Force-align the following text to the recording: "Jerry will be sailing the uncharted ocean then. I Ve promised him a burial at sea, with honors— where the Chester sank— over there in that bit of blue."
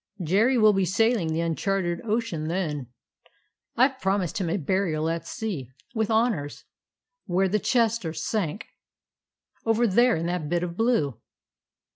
"Jerry 0.23 0.57
will 0.57 0.73
be 0.73 0.83
sailing 0.83 1.31
the 1.31 1.41
uncharted 1.41 2.01
ocean 2.03 2.47
then. 2.47 2.87
I 3.75 3.87
Ve 3.87 3.93
promised 4.01 4.39
him 4.39 4.49
a 4.49 4.57
burial 4.57 5.07
at 5.11 5.27
sea, 5.27 5.69
with 5.93 6.09
honors— 6.09 6.65
where 7.27 7.47
the 7.47 7.59
Chester 7.59 8.11
sank— 8.11 8.65
over 9.63 9.85
there 9.85 10.15
in 10.15 10.25
that 10.25 10.49
bit 10.49 10.63
of 10.63 10.75
blue." 10.75 11.19